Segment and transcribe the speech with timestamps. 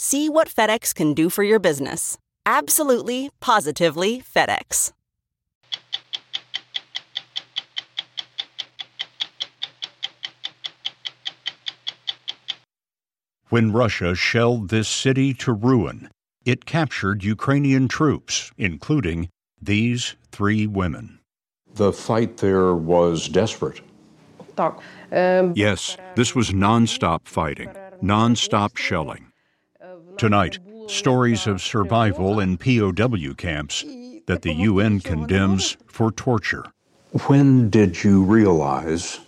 [0.00, 2.18] See what FedEx can do for your business.
[2.46, 4.92] Absolutely, positively FedEx.
[13.48, 16.10] When Russia shelled this city to ruin,
[16.44, 21.18] it captured Ukrainian troops, including these three women.
[21.74, 23.80] The fight there was desperate.
[24.56, 29.32] Um, yes, this was nonstop fighting, nonstop shelling.
[30.18, 33.84] Tonight, stories of survival in POW camps
[34.26, 36.64] that the UN condemns for torture.
[37.28, 39.20] When did you realize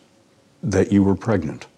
[0.64, 1.68] that you were pregnant?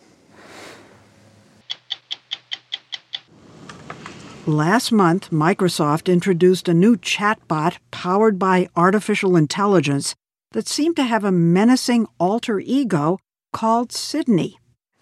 [4.46, 10.14] Last month, Microsoft introduced a new chatbot powered by artificial intelligence
[10.52, 13.18] that seemed to have a menacing alter ego
[13.52, 14.56] called Sydney.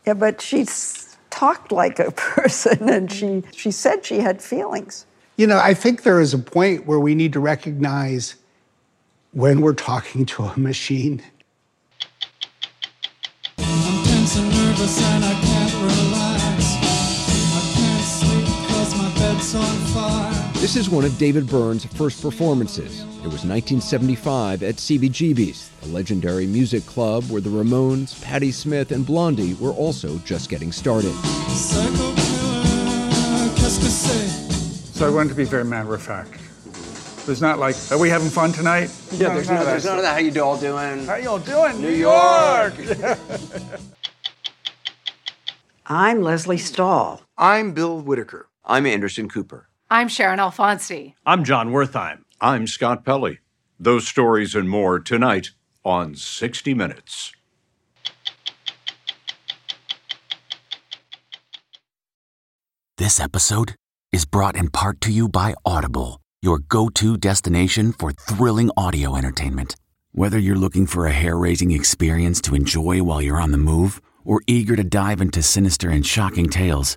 [0.05, 1.10] Yeah, but she's
[1.41, 5.07] talked like a person and she, she said she had feelings.
[5.37, 8.37] You know, I think there is a point where we need to recognize
[9.33, 11.23] when we're talking to a machine.
[20.61, 23.01] This is one of David Byrne's first performances.
[23.01, 29.07] It was 1975 at CBGB's, a legendary music club where the Ramones, Patti Smith, and
[29.07, 31.15] Blondie were also just getting started.
[31.49, 34.29] Psycho killer, qu'est-ce que c'est?
[34.99, 36.39] So I wanted to be very matter of fact.
[37.25, 38.95] There's not like, are we having fun tonight?
[39.13, 40.13] Yeah, there's, no, there's none of that.
[40.13, 41.07] How you all doing?
[41.07, 41.81] How y'all doing?
[41.81, 42.75] New New York.
[42.77, 43.17] York.
[45.87, 47.23] I'm Lesley Stahl.
[47.39, 48.51] I'm Bill Whitaker.
[48.63, 49.70] I'm Anderson Cooper.
[49.93, 51.15] I'm Sharon Alfonsi.
[51.27, 52.23] I'm Jon Wertheim.
[52.41, 53.41] I'm Scott Pelley.
[53.81, 55.51] Those stories and more tonight
[55.85, 57.33] on 60 Minutes.
[62.99, 63.75] This episode
[64.13, 69.17] is brought in part to you by Audible, your go to destination for thrilling audio
[69.17, 69.75] entertainment.
[70.13, 74.01] Whether you're looking for a hair raising experience to enjoy while you're on the move
[74.25, 76.97] or eager to dive into sinister and shocking tales,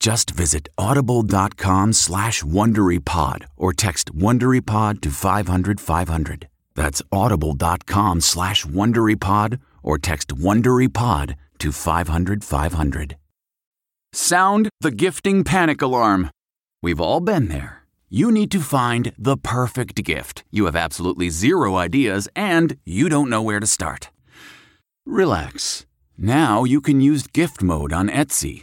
[0.00, 6.48] Just visit audible.com slash WonderyPod or text WonderyPod to 500 500.
[6.74, 13.16] That's audible.com slash WonderyPod or text WonderyPod to 500 500.
[14.12, 16.30] Sound the gifting panic alarm.
[16.82, 17.84] We've all been there.
[18.10, 20.44] You need to find the perfect gift.
[20.52, 24.10] You have absolutely zero ideas and you don't know where to start.
[25.06, 25.86] Relax.
[26.16, 28.62] Now you can use gift mode on Etsy.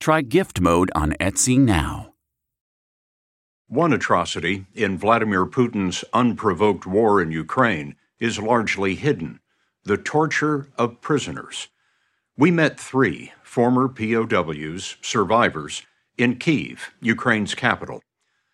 [0.00, 2.14] Try gift mode on Etsy now.
[3.66, 9.40] One atrocity in Vladimir Putin's unprovoked war in Ukraine is largely hidden
[9.84, 11.68] the torture of prisoners.
[12.36, 15.82] We met three former POWs, survivors,
[16.16, 18.02] in Kiev, Ukraine's capital.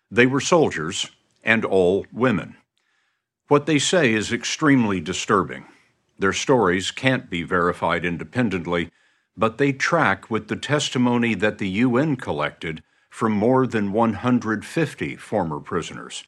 [0.09, 1.11] They were soldiers
[1.43, 2.55] and all women.
[3.49, 5.65] What they say is extremely disturbing.
[6.17, 8.91] Their stories can't be verified independently,
[9.37, 15.59] but they track with the testimony that the UN collected from more than 150 former
[15.59, 16.25] prisoners.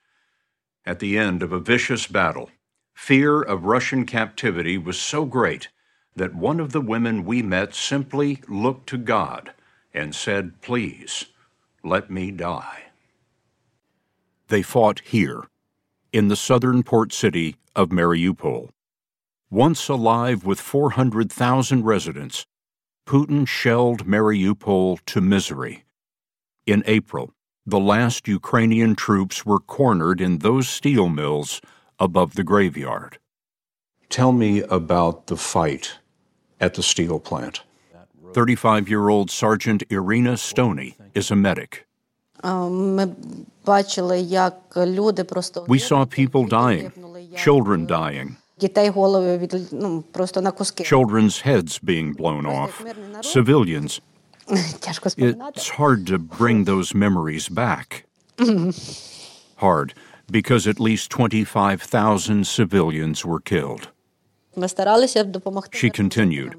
[0.86, 2.50] At the end of a vicious battle,
[2.94, 5.70] fear of Russian captivity was so great
[6.16, 9.54] that one of the women we met simply looked to God
[9.94, 11.26] and said, Please,
[11.84, 12.86] let me die.
[14.48, 15.44] They fought here,
[16.14, 18.70] in the southern port city of Mariupol.
[19.50, 22.46] Once alive with 400,000 residents,
[23.08, 25.86] Putin shelled Mariupol to misery.
[26.66, 27.34] In April,
[27.66, 31.62] the last Ukrainian troops were cornered in those steel mills
[32.00, 33.18] above the graveyard.
[34.10, 36.00] Tell me about the fight
[36.60, 37.64] at the steel plant.
[38.34, 41.88] 35 year old Sergeant Irina Stoney is a medic.
[45.68, 46.92] We saw people dying,
[47.38, 48.36] children dying,
[50.86, 52.84] children's heads being blown off,
[53.22, 54.02] civilians.
[55.58, 58.06] It's hard to bring those memories back.
[59.58, 59.94] Hard,
[60.32, 63.90] because at least 25,000 civilians were killed.
[65.74, 66.56] She continued.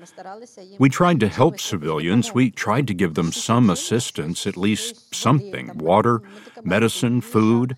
[0.78, 2.32] We tried to help civilians.
[2.32, 6.22] We tried to give them some assistance, at least something water,
[6.62, 7.76] medicine, food.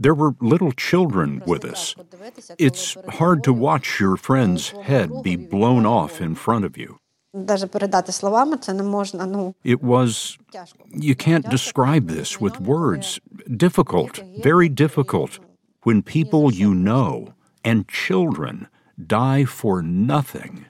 [0.00, 1.94] There were little children with us.
[2.58, 6.98] It's hard to watch your friend's head be blown off in front of you.
[9.62, 10.36] It was,
[10.90, 13.20] you can't describe this with words.
[13.56, 15.38] Difficult, very difficult,
[15.84, 17.32] when people you know
[17.64, 18.68] and children
[19.06, 20.66] die for nothing.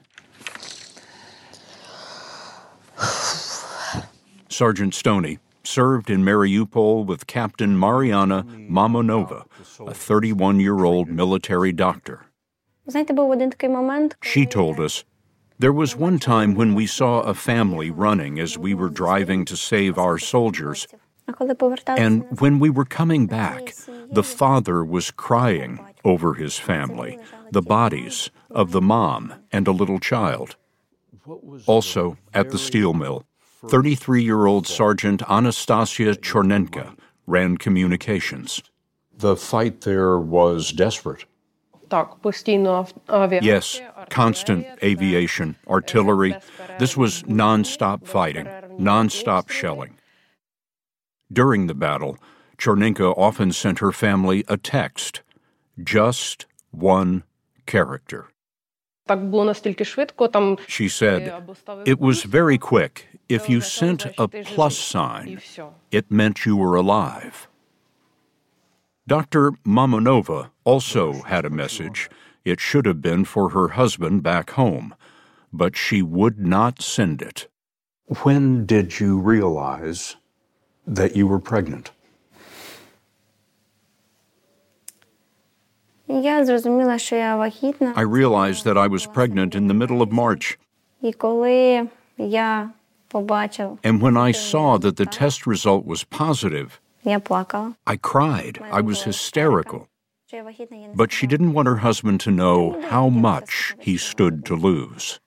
[4.49, 9.45] Sergeant Stoney served in Mariupol with Captain Mariana Mamonova,
[9.87, 12.27] a 31 year old military doctor.
[14.23, 15.05] She told us
[15.59, 19.57] there was one time when we saw a family running as we were driving to
[19.57, 20.87] save our soldiers.
[21.99, 23.75] And when we were coming back,
[24.11, 27.19] the father was crying over his family,
[27.51, 30.57] the bodies of the mom and a little child.
[31.67, 33.25] Also, at the steel mill,
[33.69, 38.63] 33 year old Sergeant Anastasia Chornenka ran communications.
[39.17, 41.27] The fight there was desperate.
[43.43, 46.37] Yes, constant aviation, artillery.
[46.79, 48.49] This was non-stop fighting,
[48.79, 49.99] non-stop shelling.
[51.33, 52.17] During the battle,
[52.57, 55.23] Chornenka often sent her family a text
[55.85, 57.25] just one
[57.67, 58.29] character.
[60.69, 61.33] She said,
[61.85, 63.09] It was very quick.
[63.29, 65.41] If you sent a plus sign,
[65.91, 67.49] it meant you were alive.
[69.07, 69.53] Dr.
[69.67, 72.09] Mamonova also had a message.
[72.45, 74.95] It should have been for her husband back home,
[75.53, 77.49] but she would not send it.
[78.23, 80.17] When did you realize
[80.87, 81.91] that you were pregnant?
[87.97, 90.59] I realized that I was pregnant in the middle of March.
[93.83, 96.81] And when I saw that the test result was positive,
[97.87, 98.59] I cried.
[98.71, 99.89] I was hysterical.
[100.95, 105.21] But she didn't want her husband to know how much he stood to lose.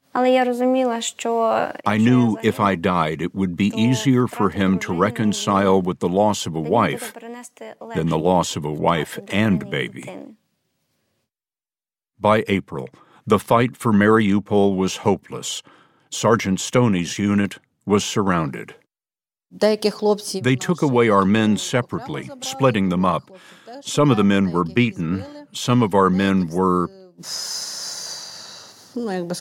[1.86, 6.10] I knew if I died, it would be easier for him to reconcile with the
[6.10, 7.14] loss of a wife
[7.96, 10.36] than the loss of a wife and baby.
[12.24, 12.88] By April,
[13.28, 15.62] the fight for Mariupol was hopeless.
[16.10, 18.76] Sergeant Stoney's unit was surrounded.
[19.52, 23.30] They took away our men separately, splitting them up.
[23.82, 26.90] Some of the men were beaten, some of our men were.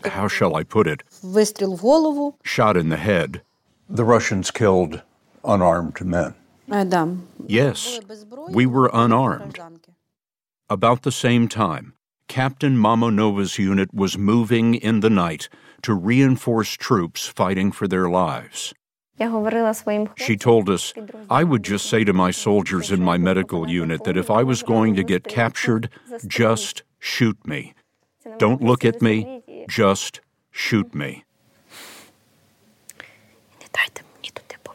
[0.05, 1.05] How shall I put it?
[2.43, 3.43] Shot in the head.
[3.89, 5.03] The Russians killed
[5.45, 6.35] unarmed men.
[7.47, 8.01] Yes,
[8.49, 9.57] we were unarmed.
[10.69, 11.95] About the same time,
[12.33, 15.51] Captain Mamonova's unit was moving in the night
[15.83, 18.73] to reinforce troops fighting for their lives.
[20.17, 20.95] She told us,
[21.29, 24.62] I would just say to my soldiers in my medical unit that if I was
[24.62, 25.91] going to get captured,
[26.27, 27.75] just shoot me.
[28.39, 31.25] Don't look at me, just shoot me.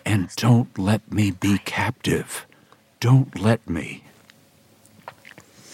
[0.06, 2.46] And don't let me be captive.
[3.00, 4.04] Don't let me.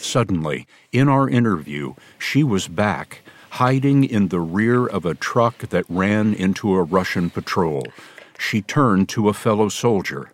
[0.03, 5.85] Suddenly, in our interview, she was back, hiding in the rear of a truck that
[5.87, 7.87] ran into a Russian patrol.
[8.37, 10.33] She turned to a fellow soldier.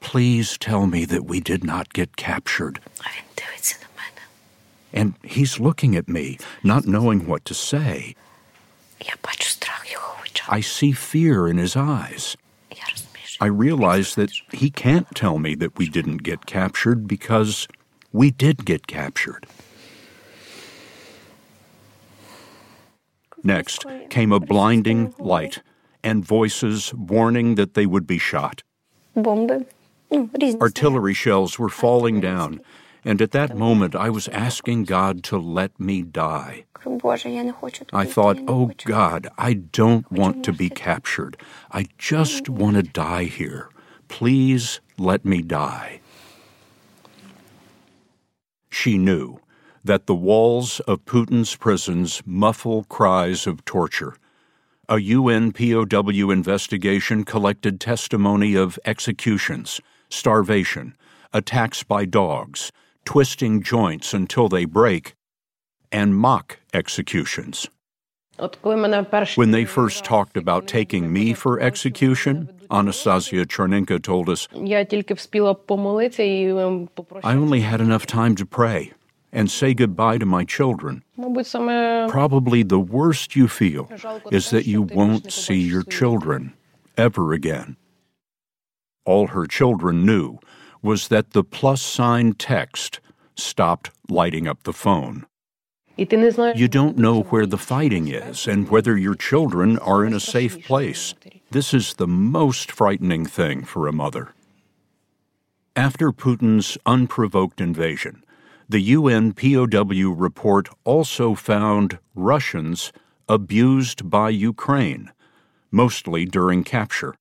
[0.00, 2.78] Please tell me that we did not get captured.
[4.92, 8.14] And he's looking at me, not knowing what to say.
[10.48, 12.36] I see fear in his eyes.
[13.40, 17.66] I realize that he can't tell me that we didn't get captured because
[18.12, 19.46] we did get captured.
[23.42, 25.62] Next came a blinding light
[26.04, 28.62] and voices warning that they would be shot.
[30.60, 32.60] Artillery shells were falling down,
[33.04, 36.64] and at that moment I was asking God to let me die.
[37.92, 41.36] I thought, oh God, I don't want to be captured.
[41.70, 43.68] I just want to die here.
[44.08, 46.00] Please let me die.
[48.70, 49.40] She knew
[49.84, 54.14] that the walls of Putin's prisons muffle cries of torture.
[54.88, 60.96] A UN POW investigation collected testimony of executions, starvation,
[61.32, 62.72] attacks by dogs,
[63.04, 65.14] twisting joints until they break,
[65.92, 67.68] and mock executions.
[69.34, 74.48] When they first talked about taking me for execution, Anastasia Chernenko told us,
[77.24, 78.92] I only had enough time to pray
[79.32, 81.02] and say goodbye to my children.
[82.08, 83.90] Probably the worst you feel
[84.30, 86.54] is that you won't see your children
[86.96, 87.76] ever again.
[89.04, 90.38] All her children knew
[90.82, 93.00] was that the plus sign text
[93.34, 95.26] stopped lighting up the phone.
[96.56, 100.64] You don't know where the fighting is and whether your children are in a safe
[100.64, 101.14] place.
[101.50, 104.34] This is the most frightening thing for a mother.
[105.76, 108.24] After Putin's unprovoked invasion,
[108.68, 112.92] the UN POW report also found Russians
[113.28, 115.12] abused by Ukraine,
[115.70, 117.14] mostly during capture.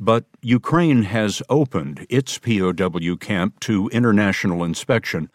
[0.00, 5.30] But Ukraine has opened its POW camp to international inspection,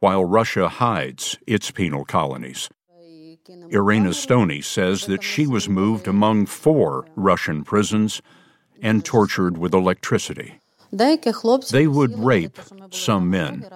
[0.00, 2.68] while Russia hides its penal colonies.
[3.70, 8.20] Irena Stoney says that she was moved among four Russian prisons
[8.82, 10.60] and tortured with electricity.
[11.70, 12.58] They would rape
[12.90, 13.66] some men.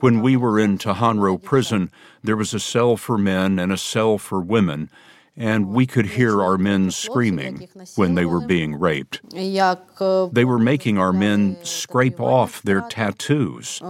[0.00, 1.90] When we were in Taganrog prison,
[2.22, 4.90] there was a cell for men and a cell for women,
[5.36, 9.20] and we could hear our men screaming when they were being raped.
[9.32, 13.80] They were making our men scrape off their tattoos.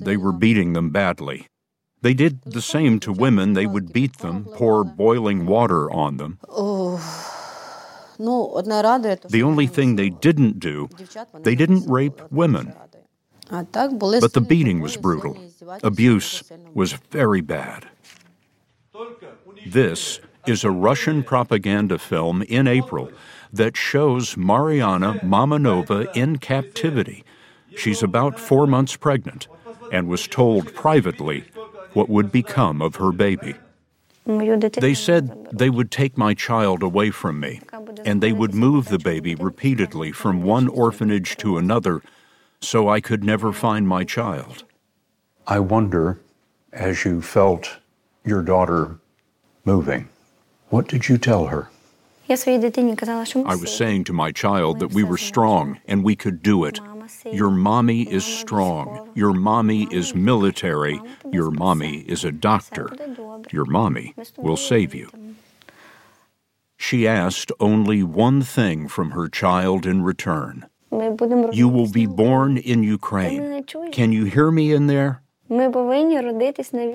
[0.00, 1.48] They were beating them badly.
[2.02, 3.54] They did the same to women.
[3.54, 6.38] They would beat them, pour boiling water on them.
[8.18, 10.88] The only thing they didn't do,
[11.42, 12.72] they didn't rape women.
[13.50, 15.36] But the beating was brutal.
[15.82, 16.42] Abuse
[16.74, 17.88] was very bad.
[19.72, 23.10] This is a Russian propaganda film in April
[23.52, 27.24] that shows Mariana Mamonova in captivity.
[27.76, 29.48] She's about four months pregnant
[29.90, 31.46] and was told privately
[31.94, 33.56] what would become of her baby.
[34.24, 37.60] They said they would take my child away from me,
[38.04, 42.02] and they would move the baby repeatedly from one orphanage to another
[42.60, 44.62] so I could never find my child.
[45.46, 46.20] I wonder,
[46.72, 47.78] as you felt
[48.24, 49.00] your daughter
[49.66, 50.08] moving,
[50.68, 51.68] what did you tell her?
[52.28, 56.80] I was saying to my child that we were strong and we could do it.
[57.24, 59.10] Your mommy is strong.
[59.14, 61.00] Your mommy is military.
[61.30, 62.88] Your mommy is a doctor.
[63.52, 65.10] Your mommy will save you.
[66.76, 70.66] She asked only one thing from her child in return.
[71.52, 73.64] You will be born in Ukraine.
[73.92, 75.22] Can you hear me in there?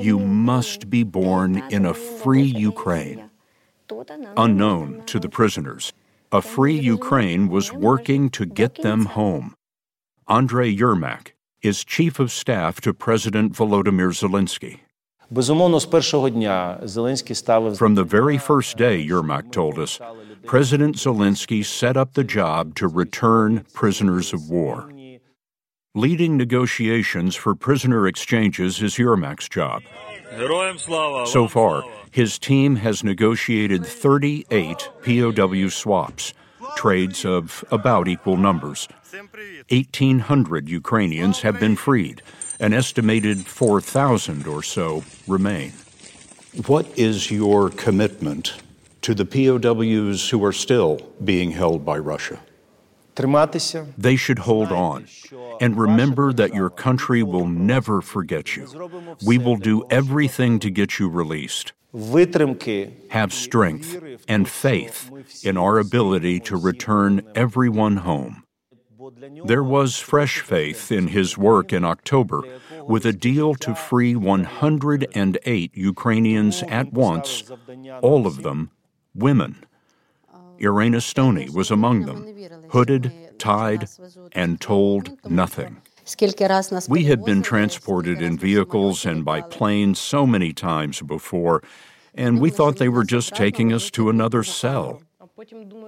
[0.02, 3.30] You must be born in a free Ukraine.
[4.38, 5.94] Unknown to the prisoners,
[6.32, 9.56] a free Ukraine was working to get them home.
[10.28, 11.32] Andrei Yermak
[11.62, 14.80] is chief of staff to President Volodymyr Zelensky.
[17.78, 20.00] From the very first day, Yermak told us,
[20.46, 24.92] President Zelensky set up the job to return prisoners of war.
[25.94, 29.84] Leading negotiations for prisoner exchanges is Yermak's job.
[31.28, 36.34] So far, his team has negotiated 38 POW swaps,
[36.78, 38.88] trades of about equal numbers.
[39.10, 42.22] 1,800 Ukrainians have been freed.
[42.62, 45.74] An estimated 4,000 or so remain.
[46.68, 48.54] What is your commitment
[49.02, 52.40] to the POWs who are still being held by Russia?
[53.98, 55.08] They should hold on
[55.60, 58.68] and remember that your country will never forget you.
[59.26, 61.74] We will do everything to get you released.
[63.10, 65.12] Have strength and faith
[65.44, 68.44] in our ability to return everyone home.
[69.46, 72.44] There was fresh faith in his work in October
[72.88, 77.52] with a deal to free 108 Ukrainians at once,
[78.02, 78.72] all of them
[79.14, 79.66] women.
[80.62, 82.24] Irina Stony was among them,
[82.70, 83.90] hooded, tied,
[84.34, 85.82] and told nothing.
[86.88, 91.64] We had been transported in vehicles and by plane so many times before,
[92.14, 95.02] and we thought they were just taking us to another cell.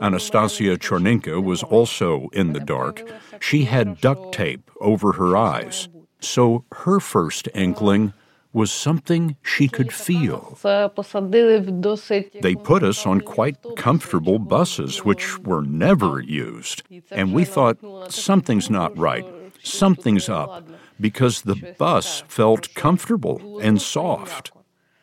[0.01, 3.03] Anastasia Chornenka was also in the dark.
[3.39, 5.87] She had duct tape over her eyes,
[6.19, 8.13] so her first inkling
[8.53, 10.57] was something she could feel.
[10.61, 16.83] They put us on quite comfortable buses, which were never used.
[17.11, 17.77] And we thought,
[18.11, 19.25] something's not right,
[19.63, 20.63] something's up,
[21.01, 24.51] because the bus felt comfortable and soft.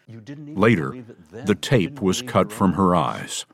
[0.09, 3.47] Later, the tape was cut from her eyes.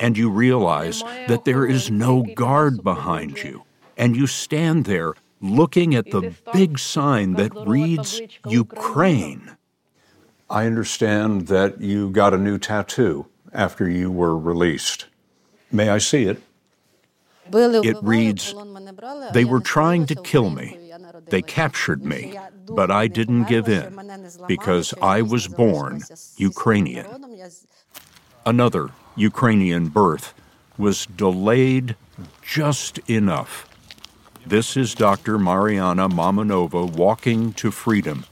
[0.00, 3.64] And you realize that there is no guard behind you.
[3.96, 5.14] And you stand there
[5.44, 9.56] looking at the big sign that reads Ukraine.
[10.48, 15.06] I understand that you got a new tattoo after you were released.
[15.70, 16.42] May I see it?
[17.52, 18.54] It reads
[19.32, 20.78] They were trying to kill me.
[21.26, 24.00] They captured me, but I didn't give in
[24.48, 26.02] because I was born
[26.36, 27.06] Ukrainian.
[28.46, 30.32] Another Ukrainian birth
[30.78, 31.96] was delayed
[32.42, 33.68] just enough
[34.46, 35.38] this is Dr.
[35.38, 38.24] Mariana Mamonova walking to freedom.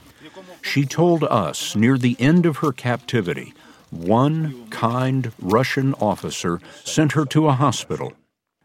[0.61, 3.53] She told us near the end of her captivity,
[3.89, 8.13] one kind Russian officer sent her to a hospital,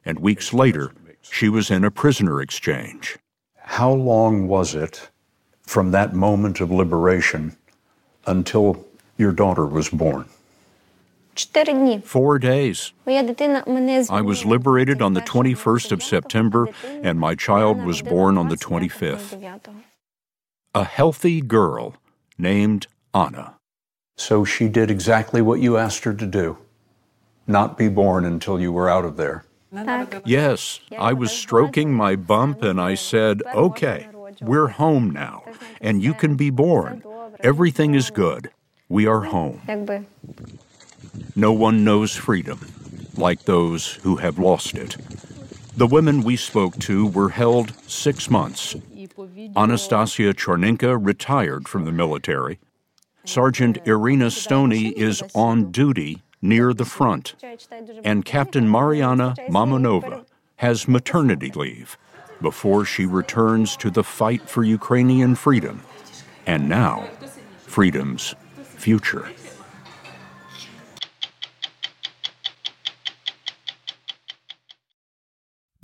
[0.05, 3.19] and weeks later, she was in a prisoner exchange.
[3.57, 5.11] How long was it
[5.63, 7.57] from that moment of liberation
[8.27, 10.29] until your daughter was born?
[12.05, 12.92] Four days.
[13.07, 16.68] I was liberated on the 21st of September,
[17.03, 19.70] and my child was born on the 25th.
[20.74, 21.96] A healthy girl
[22.37, 23.55] named Anna.
[24.16, 26.59] So she did exactly what you asked her to do
[27.48, 29.44] not be born until you were out of there.
[30.24, 34.09] Yes, I was stroking my bump and I said, okay,
[34.40, 35.44] we're home now,
[35.81, 37.03] and you can be born.
[37.40, 38.51] Everything is good.
[38.88, 39.61] We are home.
[41.37, 42.61] No one knows freedom
[43.17, 44.97] like those who have lost it.
[45.77, 48.75] The women we spoke to were held six months.
[49.57, 52.59] Anastasia Chornenka retired from the military.
[53.25, 57.35] Sergeant Irina Stony is on duty near the front.
[58.05, 60.25] And Captain Mariana Mamonova
[60.57, 61.97] has maternity leave
[62.41, 65.83] before she returns to the fight for Ukrainian freedom.
[66.47, 67.09] And now,
[67.67, 69.29] freedom's future.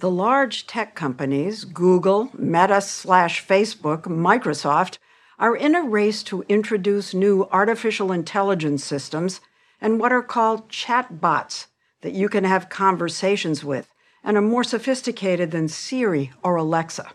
[0.00, 4.96] The large tech companies, Google, Meta slash Facebook, Microsoft,
[5.38, 9.42] are in a race to introduce new artificial intelligence systems
[9.78, 11.66] and what are called chatbots
[12.00, 13.92] that you can have conversations with
[14.24, 17.10] and are more sophisticated than Siri or Alexa.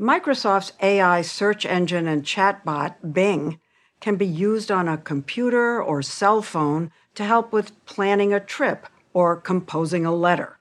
[0.00, 3.60] Microsoft's AI search engine and chatbot, Bing,
[4.00, 8.86] can be used on a computer or cell phone to help with planning a trip
[9.12, 10.57] or composing a letter.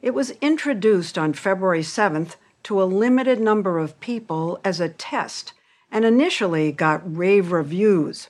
[0.00, 5.54] It was introduced on February 7th to a limited number of people as a test
[5.90, 8.28] and initially got rave reviews.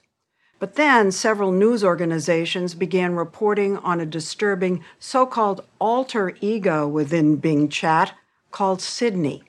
[0.59, 7.37] But then several news organizations began reporting on a disturbing so called alter ego within
[7.37, 8.15] Bing Chat
[8.51, 9.45] called Sydney.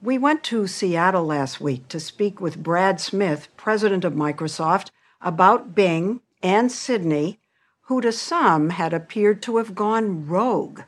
[0.00, 4.88] We went to Seattle last week to speak with Brad Smith, president of Microsoft,
[5.20, 7.40] about Bing and Sydney,
[7.82, 10.80] who to some had appeared to have gone rogue.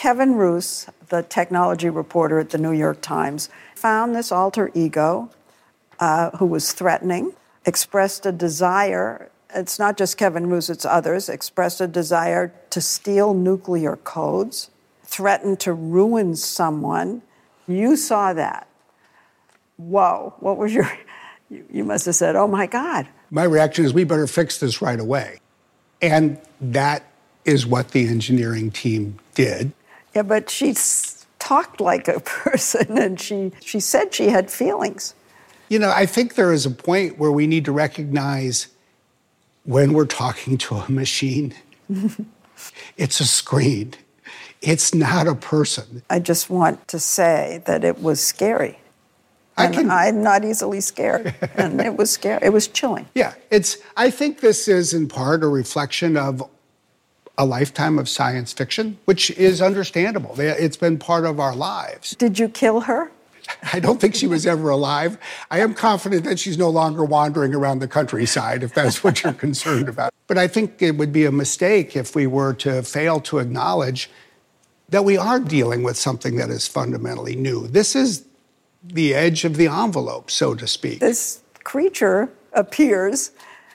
[0.00, 5.28] Kevin Roose, the technology reporter at the New York Times, found this alter ego
[5.98, 7.34] uh, who was threatening,
[7.66, 9.30] expressed a desire.
[9.54, 14.70] It's not just Kevin Roose, it's others, expressed a desire to steal nuclear codes,
[15.02, 17.20] threatened to ruin someone.
[17.68, 18.68] You saw that.
[19.76, 20.90] Whoa, what was your.
[21.50, 23.06] You, you must have said, oh my God.
[23.30, 25.40] My reaction is we better fix this right away.
[26.00, 27.04] And that
[27.44, 29.72] is what the engineering team did.
[30.14, 30.74] Yeah, but she
[31.38, 35.14] talked like a person and she, she said she had feelings.
[35.68, 38.68] You know, I think there is a point where we need to recognize
[39.64, 41.54] when we're talking to a machine,
[42.96, 43.94] it's a screen.
[44.60, 46.02] It's not a person.
[46.10, 48.78] I just want to say that it was scary.
[49.56, 51.34] And can- I'm not easily scared.
[51.56, 52.40] and it was scary.
[52.42, 53.06] It was chilling.
[53.14, 56.42] Yeah, it's I think this is in part a reflection of
[57.40, 60.38] a lifetime of science fiction, which is understandable.
[60.38, 62.14] It's been part of our lives.
[62.16, 63.10] Did you kill her?
[63.72, 65.16] I don't think she was ever alive.
[65.50, 69.32] I am confident that she's no longer wandering around the countryside, if that's what you're
[69.48, 70.12] concerned about.
[70.26, 74.10] But I think it would be a mistake if we were to fail to acknowledge
[74.90, 77.68] that we are dealing with something that is fundamentally new.
[77.68, 78.26] This is
[78.84, 81.00] the edge of the envelope, so to speak.
[81.00, 83.30] This creature appears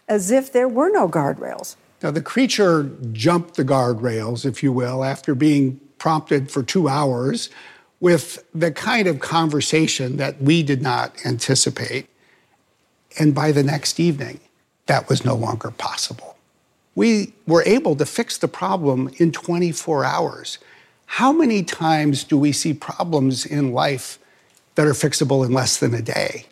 [0.07, 1.77] as if there were no guardrails.
[2.05, 7.49] Now, the creature jumped the guardrails, if you will, after being prompted for two hours
[7.99, 12.07] with the kind of conversation that we did not anticipate.
[13.17, 14.39] And by the next evening,
[14.85, 16.37] that was no longer possible.
[16.93, 20.59] We were able to fix the problem in 24 hours.
[21.07, 24.19] How many times do we see problems in life
[24.75, 26.45] that are fixable in less than a day?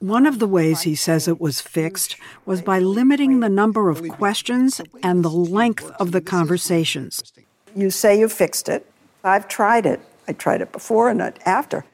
[0.00, 4.06] One of the ways he says it was fixed was by limiting the number of
[4.08, 7.32] questions and the length of the conversations.
[7.74, 8.86] You say you fixed it.
[9.24, 10.00] I've tried it.
[10.28, 11.86] I tried it before and after.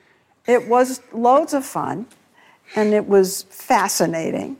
[0.46, 2.06] It was loads of fun
[2.74, 4.56] and it was fascinating.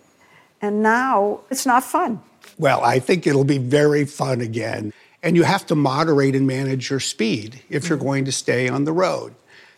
[0.60, 2.20] And now it's not fun.
[2.58, 4.92] Well, I think it'll be very fun again.
[5.24, 8.84] And you have to moderate and manage your speed if you're going to stay on
[8.84, 9.34] the road.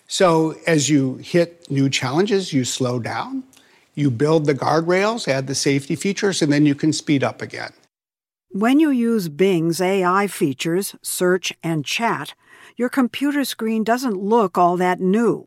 [0.07, 3.42] So as you hit new challenges, you slow down,
[3.95, 7.73] you build the guardrails, add the safety features, and then you can speed up again.
[8.51, 12.35] When you use Bing's AI features, search and chat,
[12.77, 15.47] your computer screen doesn't look all that new.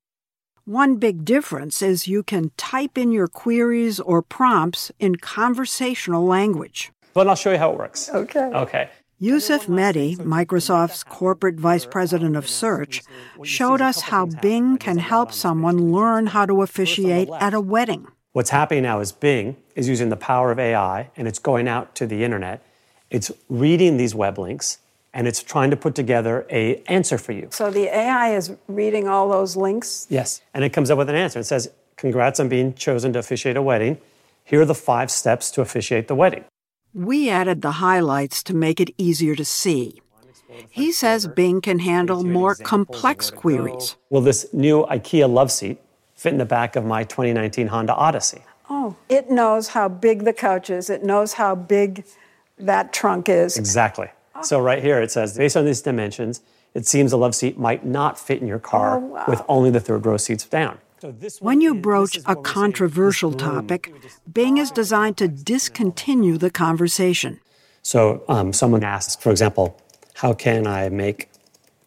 [0.66, 6.92] One big difference is you can type in your queries or prompts in conversational language.
[7.14, 8.10] But I'll show you how it works.
[8.10, 8.52] Okay.
[8.54, 8.90] Okay.
[9.20, 13.02] Yusuf Mehdi, Microsoft's corporate vice president of search,
[13.44, 18.08] showed us how Bing can help someone learn how to officiate at a wedding.
[18.38, 21.96] What's happening now is Bing is using the power of AI and it's going out
[21.96, 22.62] to the internet.
[23.10, 24.78] It's reading these web links
[25.12, 27.48] and it's trying to put together a answer for you.
[27.50, 30.06] So the AI is reading all those links.
[30.12, 30.42] Yes.
[30.54, 31.40] And it comes up with an answer.
[31.40, 33.98] It says, Congrats on being chosen to officiate a wedding.
[34.44, 36.46] Here are the five steps to officiate the wedding.
[36.94, 40.00] We added the highlights to make it easier to see.
[40.70, 43.96] He says Bing can handle more complex queries.
[44.12, 45.82] Will this new IKEA love seat
[46.18, 48.42] fit in the back of my 2019 Honda Odyssey?
[48.70, 50.90] Oh, it knows how big the couch is.
[50.90, 52.04] It knows how big
[52.58, 53.56] that trunk is.
[53.58, 54.10] Exactly.
[54.44, 56.42] So right here it says, based on these dimensions,
[56.74, 59.26] it seems a love seat might not fit in your car Oh, wow.
[59.28, 60.80] with only the third row seats down.
[61.02, 63.94] So When you broach a controversial topic,
[64.32, 67.40] Bing is designed to discontinue the conversation.
[67.84, 69.80] So um, someone asks, for example,
[70.16, 71.30] how can I make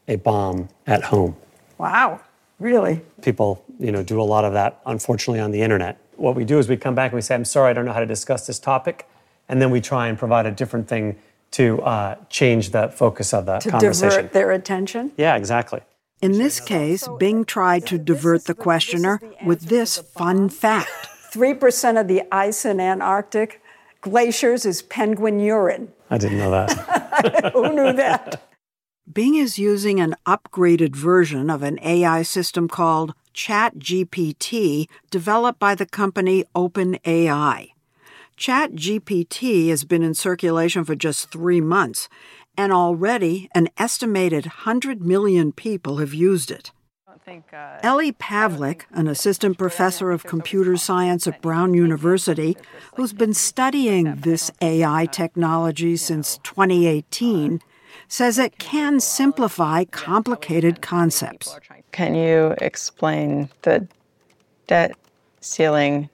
[0.07, 1.37] a bomb at home?
[1.79, 2.21] Wow,
[2.61, 3.01] really?
[3.23, 5.99] People, you know, do a lot of that, unfortunately, on the internet.
[6.17, 7.93] What we do is we come back and we say, I'm sorry, I don't know
[7.93, 9.09] how to discuss this topic.
[9.49, 11.19] And then we try and provide a different thing
[11.53, 14.09] to uh, change the focus of the To conversation.
[14.17, 15.13] divert their attention?
[15.17, 15.81] Yeah, exactly.
[16.23, 21.09] In this case, Bing tried to divert the questioner with this fun fact.
[21.33, 23.63] 3% of the ice in Antarctic
[24.03, 25.93] glaciers is penguin urine.
[26.11, 27.51] I didn't know that.
[27.55, 28.43] Who knew that?
[29.11, 35.87] Bing is using an upgraded version of an AI system called ChatGPT developed by the
[35.87, 37.71] company OpenAI.
[38.37, 42.11] ChatGPT has been in circulation for just three months,
[42.59, 46.71] and already an estimated 100 million people have used it.
[47.83, 52.59] Ellie Pavlik, an assistant professor of computer science at Brown University,
[52.97, 57.63] who's been studying this AI technology since 2018,
[58.09, 61.59] says it can simplify complicated concepts.
[61.93, 63.87] Can you explain the
[64.67, 64.93] debt
[65.41, 66.09] ceiling?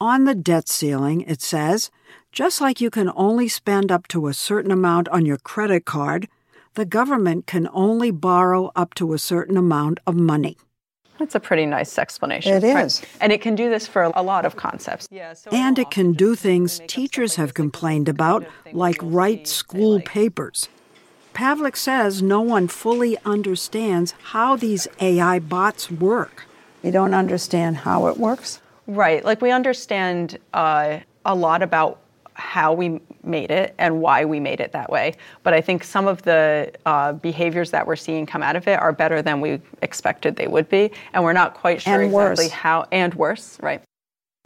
[0.00, 1.90] On the debt ceiling, it says,
[2.32, 6.28] just like you can only spend up to a certain amount on your credit card,
[6.74, 10.56] the government can only borrow up to a certain amount of money.
[11.18, 12.52] That's a pretty nice explanation.
[12.52, 12.86] It right?
[12.86, 13.02] is.
[13.20, 15.06] And it can do this for a lot of concepts.
[15.10, 20.68] Yeah, so And it can do things teachers have complained about, like write school papers.
[21.34, 26.44] Pavlik says no one fully understands how these AI bots work.
[26.82, 28.60] You don't understand how it works?
[28.86, 29.24] Right.
[29.24, 32.00] Like we understand uh, a lot about
[32.34, 35.14] how we made it and why we made it that way.
[35.42, 38.78] But I think some of the uh, behaviors that we're seeing come out of it
[38.80, 40.90] are better than we expected they would be.
[41.12, 42.52] And we're not quite sure And exactly worse.
[42.52, 43.82] how, and worse, right?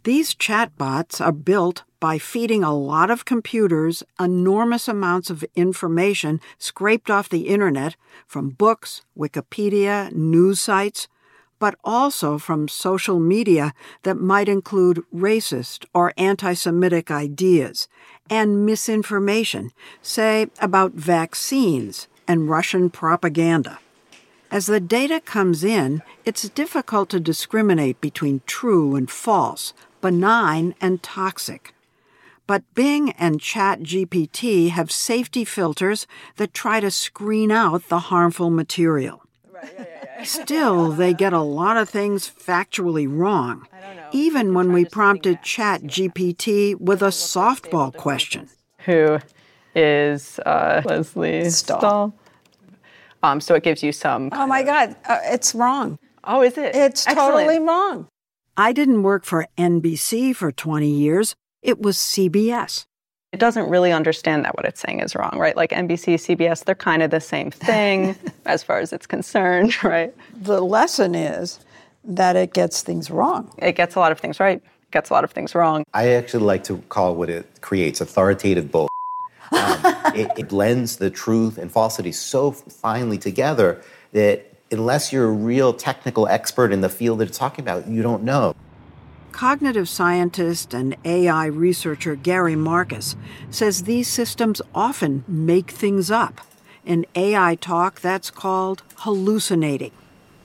[0.03, 7.09] These chatbots are built by feeding a lot of computers enormous amounts of information scraped
[7.09, 11.07] off the internet from books, Wikipedia, news sites,
[11.59, 17.87] but also from social media that might include racist or anti Semitic ideas
[18.29, 23.79] and misinformation, say about vaccines and Russian propaganda.
[24.51, 31.03] As the data comes in, it's difficult to discriminate between true and false, benign and
[31.03, 31.73] toxic.
[32.47, 36.07] But Bing and ChatGPT have safety filters
[36.37, 39.21] that try to screen out the harmful material.
[40.23, 43.67] Still, they get a lot of things factually wrong,
[44.13, 48.49] even when we prompted ChatGPT with a softball question.
[48.85, 49.19] Who
[49.75, 52.13] is uh, Lesley Stahl?
[53.23, 54.29] Um, so it gives you some.
[54.31, 55.99] Oh my God, uh, it's wrong.
[56.23, 56.75] Oh, is it?
[56.75, 57.33] It's Excellent.
[57.33, 58.07] totally wrong.
[58.55, 62.85] I didn't work for NBC for 20 years, it was CBS.
[63.33, 65.55] It doesn't really understand that what it's saying is wrong, right?
[65.55, 68.15] Like NBC, CBS, they're kind of the same thing
[68.45, 70.13] as far as it's concerned, right?
[70.33, 71.59] The lesson is
[72.05, 73.53] that it gets things wrong.
[73.57, 75.83] It gets a lot of things right, it gets a lot of things wrong.
[75.93, 78.87] I actually like to call what it creates authoritative bull.
[79.51, 79.79] Um,
[80.15, 83.81] it, it blends the truth and falsity so finely together
[84.13, 88.01] that unless you're a real technical expert in the field that it's talking about, you
[88.01, 88.55] don't know.
[89.37, 93.15] Cognitive scientist and AI researcher Gary Marcus
[93.51, 96.41] says these systems often make things up.
[96.83, 99.91] In AI talk, that's called hallucinating.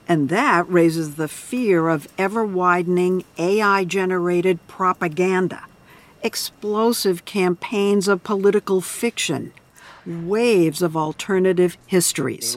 [0.07, 5.64] And that raises the fear of ever widening AI generated propaganda,
[6.22, 9.55] explosive campaigns of political fiction,
[10.07, 12.57] waves of alternative histories.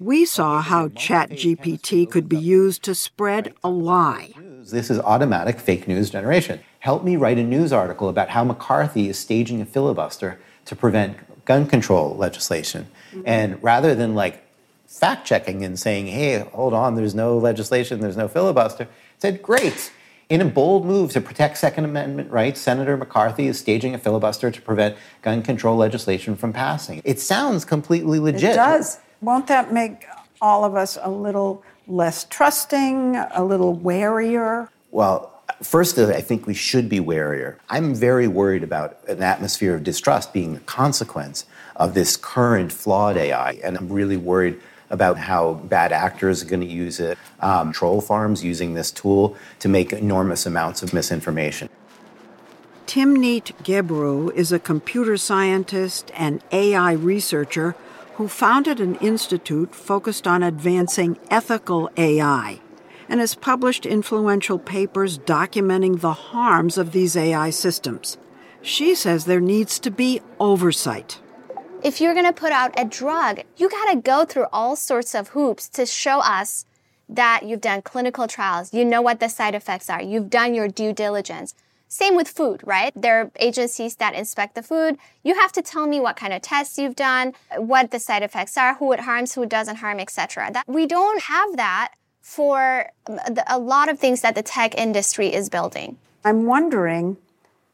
[0.00, 4.32] We saw how ChatGPT could be used to spread a lie.
[4.70, 6.60] This is automatic fake news generation.
[6.80, 11.16] Help me write a news article about how McCarthy is staging a filibuster to prevent
[11.44, 12.86] gun control legislation.
[13.10, 13.22] Mm-hmm.
[13.26, 14.42] And rather than like
[14.86, 19.92] fact checking and saying, hey, hold on, there's no legislation, there's no filibuster, said, great.
[20.34, 24.50] In a bold move to protect Second Amendment rights, Senator McCarthy is staging a filibuster
[24.50, 27.00] to prevent gun control legislation from passing.
[27.04, 28.50] It sounds completely legit.
[28.50, 28.98] It does.
[29.20, 30.06] Won't that make
[30.42, 34.70] all of us a little less trusting, a little warier?
[34.90, 37.58] Well, first, I think we should be warier.
[37.70, 43.16] I'm very worried about an atmosphere of distrust being a consequence of this current flawed
[43.16, 43.52] AI.
[43.62, 44.60] And I'm really worried
[44.94, 49.36] about how bad actors are going to use it, um, troll farms using this tool
[49.58, 51.68] to make enormous amounts of misinformation.
[52.86, 57.74] Timnit Gebru is a computer scientist and AI researcher
[58.14, 62.60] who founded an institute focused on advancing ethical AI
[63.08, 68.16] and has published influential papers documenting the harms of these AI systems.
[68.62, 71.18] She says there needs to be oversight.
[71.84, 75.14] If you're going to put out a drug, you got to go through all sorts
[75.14, 76.64] of hoops to show us
[77.10, 80.66] that you've done clinical trials, you know what the side effects are, you've done your
[80.66, 81.54] due diligence.
[81.86, 82.90] Same with food, right?
[82.96, 84.96] There are agencies that inspect the food.
[85.22, 88.56] You have to tell me what kind of tests you've done, what the side effects
[88.56, 90.52] are, who it harms, who it doesn't harm, etc.
[90.54, 91.92] That we don't have that
[92.22, 92.86] for
[93.46, 95.98] a lot of things that the tech industry is building.
[96.24, 97.18] I'm wondering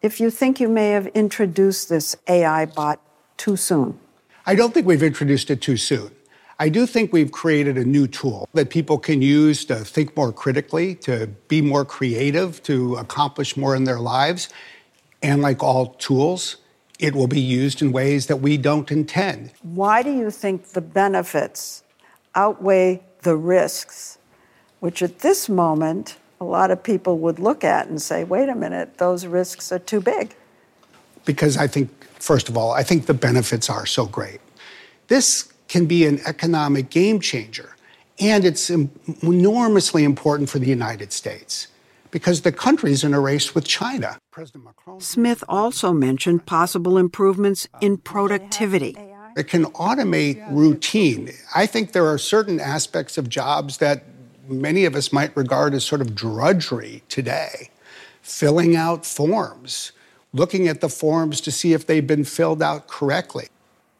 [0.02, 3.00] if you think you may have introduced this AI bot
[3.40, 3.98] too soon.
[4.44, 6.10] I don't think we've introduced it too soon.
[6.58, 10.30] I do think we've created a new tool that people can use to think more
[10.30, 14.50] critically, to be more creative, to accomplish more in their lives.
[15.22, 16.58] And like all tools,
[16.98, 19.52] it will be used in ways that we don't intend.
[19.62, 21.82] Why do you think the benefits
[22.34, 24.18] outweigh the risks,
[24.80, 28.54] which at this moment, a lot of people would look at and say, wait a
[28.54, 30.34] minute, those risks are too big?
[31.24, 31.88] Because I think,
[32.20, 34.40] first of all, I think the benefits are so great.
[35.08, 37.76] This can be an economic game changer.
[38.18, 41.68] And it's enormously important for the United States
[42.10, 44.18] because the country's in a race with China.
[44.98, 48.96] Smith also mentioned possible improvements in productivity.
[49.36, 51.30] It can automate routine.
[51.54, 54.04] I think there are certain aspects of jobs that
[54.48, 57.70] many of us might regard as sort of drudgery today.
[58.22, 59.92] Filling out forms,
[60.32, 63.48] looking at the forms to see if they've been filled out correctly.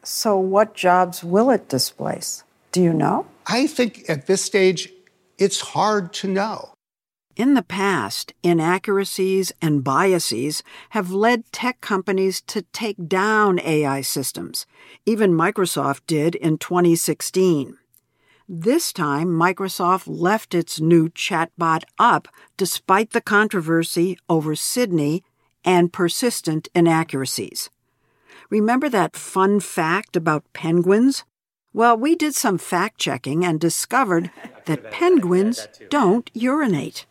[0.03, 2.45] So, what jobs will it displace?
[2.73, 3.27] Do you know?
[3.47, 4.91] I think at this stage,
[5.39, 6.73] it's hard to know.
[7.37, 14.67] In the past, inaccuracies and biases have led tech companies to take down AI systems.
[15.07, 17.79] Even Microsoft did in 2016.
[18.49, 25.23] This time, Microsoft left its new chatbot up despite the controversy over Sydney
[25.65, 27.71] and persistent inaccuracies.
[28.49, 31.25] Remember that fun fact about penguins?
[31.73, 34.31] Well, we did some fact checking and discovered
[34.67, 37.07] that penguins don't urinate.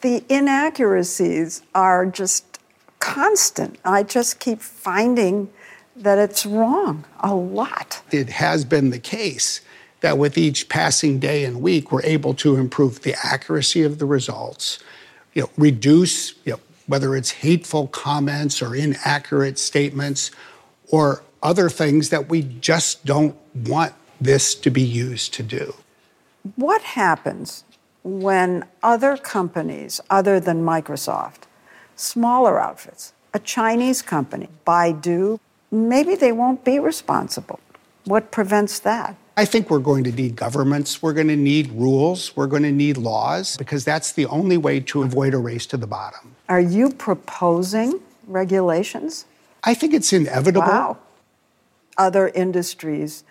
[0.00, 2.58] The inaccuracies are just
[2.98, 3.78] constant.
[3.84, 5.50] I just keep finding
[5.94, 8.02] that it's wrong a lot.
[8.10, 9.60] It has been the case
[10.00, 14.06] that with each passing day and week, we're able to improve the accuracy of the
[14.06, 14.78] results,
[15.34, 16.60] you know, reduce you know,
[16.92, 20.30] whether it's hateful comments or inaccurate statements
[20.90, 25.74] or other things that we just don't want this to be used to do.
[26.56, 27.64] What happens
[28.04, 31.44] when other companies, other than Microsoft,
[31.96, 37.58] smaller outfits, a Chinese company, Baidu, maybe they won't be responsible?
[38.04, 39.16] What prevents that?
[39.34, 41.02] I think we're going to need governments.
[41.02, 42.36] We're going to need rules.
[42.36, 45.78] We're going to need laws because that's the only way to avoid a race to
[45.78, 46.36] the bottom.
[46.52, 49.24] Are you proposing regulations?
[49.64, 50.68] I think it's inevitable.
[50.68, 50.98] Wow.
[51.96, 53.24] Other industries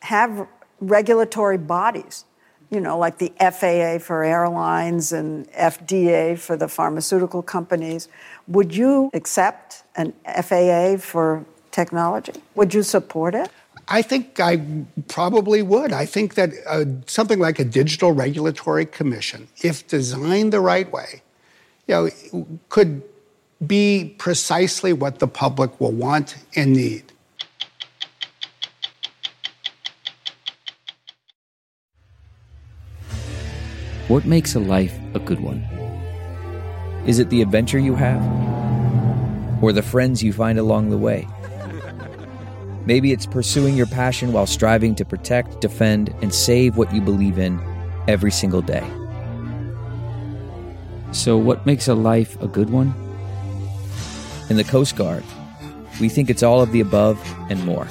[0.00, 0.48] have
[0.80, 2.24] regulatory bodies,
[2.68, 8.08] you know, like the FAA for airlines and FDA for the pharmaceutical companies.
[8.48, 12.32] Would you accept an FAA for technology?
[12.56, 13.52] Would you support it?
[13.86, 14.60] I think I
[15.06, 15.92] probably would.
[15.92, 21.22] I think that uh, something like a digital regulatory commission, if designed the right way,
[21.88, 21.94] you
[22.32, 23.02] know, could
[23.66, 27.12] be precisely what the public will want and need.
[34.06, 35.66] What makes a life a good one?
[37.06, 38.22] Is it the adventure you have?
[39.62, 41.26] Or the friends you find along the way?
[42.86, 47.38] Maybe it's pursuing your passion while striving to protect, defend, and save what you believe
[47.38, 47.60] in
[48.06, 48.88] every single day.
[51.12, 52.94] So, what makes a life a good one?
[54.50, 55.24] In the Coast Guard,
[56.00, 57.18] we think it's all of the above
[57.50, 57.86] and more.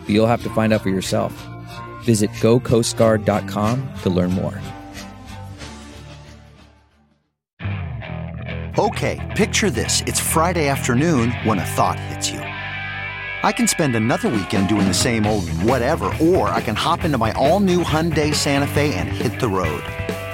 [0.00, 1.32] But you'll have to find out for yourself.
[2.04, 4.58] Visit gocoastguard.com to learn more.
[8.78, 10.02] Okay, picture this.
[10.06, 12.38] It's Friday afternoon when a thought hits you.
[12.38, 17.18] I can spend another weekend doing the same old whatever, or I can hop into
[17.18, 19.82] my all new Hyundai Santa Fe and hit the road.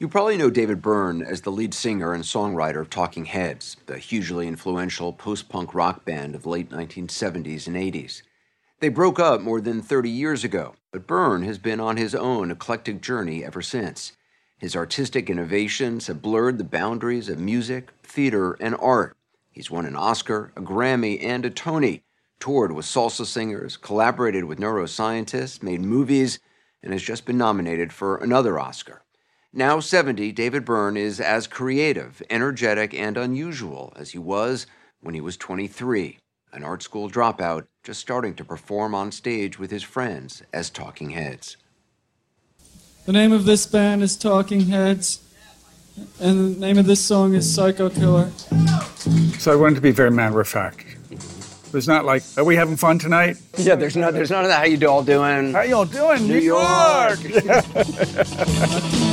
[0.00, 3.98] You probably know David Byrne as the lead singer and songwriter of Talking Heads, the
[3.98, 8.22] hugely influential post punk rock band of late 1970s and 80s.
[8.78, 12.52] They broke up more than 30 years ago, but Byrne has been on his own
[12.52, 14.12] eclectic journey ever since.
[14.56, 19.16] His artistic innovations have blurred the boundaries of music, theater, and art.
[19.50, 22.04] He's won an Oscar, a Grammy, and a Tony,
[22.38, 26.38] toured with salsa singers, collaborated with neuroscientists, made movies,
[26.84, 29.02] and has just been nominated for another Oscar.
[29.58, 34.68] Now 70, David Byrne is as creative, energetic, and unusual as he was
[35.00, 36.16] when he was 23,
[36.52, 41.10] an art school dropout just starting to perform on stage with his friends as Talking
[41.10, 41.56] Heads.
[43.04, 45.24] The name of this band is Talking Heads,
[46.20, 48.30] And the name of this song is Psycho Killer.
[49.40, 50.84] So I wanted to be very matter of fact.
[51.74, 53.38] It's not like, are we having fun tonight?
[53.56, 54.58] Yeah, there's no, there's none of that.
[54.58, 55.52] How you all doing?
[55.52, 56.28] How y'all doing?
[56.28, 57.18] New New York.
[57.24, 57.44] York.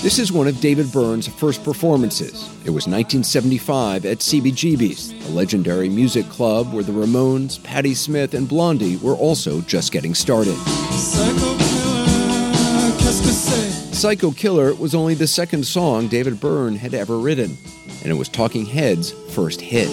[0.00, 2.44] This is one of David Byrne's first performances.
[2.64, 8.48] It was 1975 at CBGB's, a legendary music club where the Ramones, Patti Smith, and
[8.48, 10.54] Blondie were also just getting started.
[10.92, 13.92] Psycho Killer, qu'est-ce que c'est?
[13.92, 17.58] Psycho Killer was only the second song David Byrne had ever written,
[18.04, 19.88] and it was Talking Heads' first hit.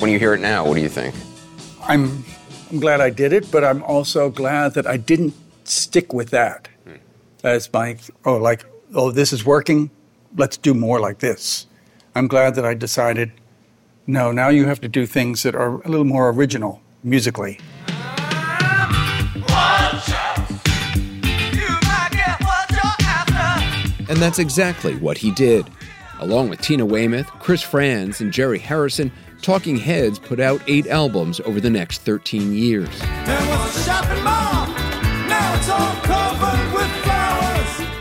[0.00, 1.14] When you hear it now, what do you think?
[1.82, 2.24] I'm,
[2.70, 6.69] I'm glad I did it, but I'm also glad that I didn't stick with that
[7.44, 8.64] as my, oh, like,
[8.94, 9.90] oh, this is working.
[10.36, 11.66] Let's do more like this.
[12.14, 13.32] I'm glad that I decided,
[14.06, 17.58] no, now you have to do things that are a little more original musically.
[24.08, 25.70] And that's exactly what he did.
[26.18, 31.40] Along with Tina Weymouth, Chris Frantz, and Jerry Harrison, Talking Heads put out eight albums
[31.40, 32.90] over the next 13 years.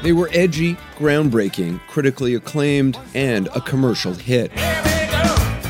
[0.01, 4.51] They were edgy, groundbreaking, critically acclaimed, and a commercial hit.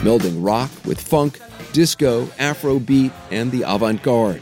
[0.03, 1.39] Melding rock with funk,
[1.73, 4.41] disco, Afrobeat, and the avant garde.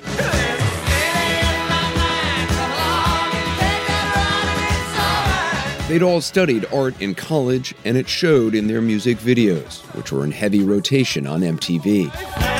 [5.87, 10.25] They'd all studied art in college, and it showed in their music videos, which were
[10.25, 12.56] in heavy rotation on MTV.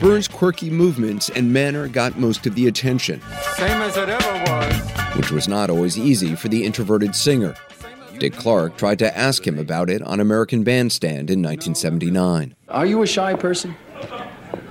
[0.00, 3.20] Byrne's quirky movements and manner got most of the attention,
[3.56, 5.16] Same as it ever was.
[5.16, 7.54] which was not always easy for the introverted singer.
[8.18, 12.54] Dick Clark tried to ask him about it on American Bandstand in 1979.
[12.68, 13.76] Are you a shy person?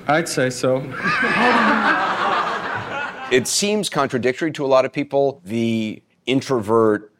[0.07, 0.77] I'd say so.
[3.31, 5.41] It seems contradictory to a lot of people.
[5.45, 7.13] The introvert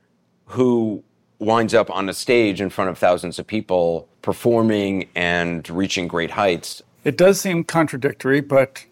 [0.46, 1.04] who
[1.38, 6.32] winds up on a stage in front of thousands of people performing and reaching great
[6.32, 6.82] heights.
[7.04, 8.86] It does seem contradictory, but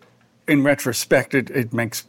[0.48, 2.06] in retrospect, it, it makes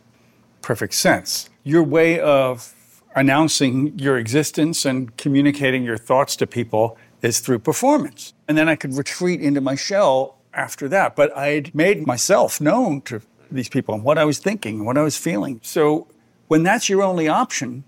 [0.62, 1.50] perfect sense.
[1.64, 2.74] Your way of
[3.14, 8.32] announcing your existence and communicating your thoughts to people is through performance.
[8.46, 11.16] And then I could retreat into my shell after that.
[11.16, 13.20] But I'd made myself known to
[13.50, 15.60] these people and what I was thinking, what I was feeling.
[15.62, 16.06] So
[16.48, 17.84] when that's your only option,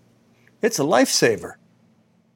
[0.63, 1.55] it's a lifesaver.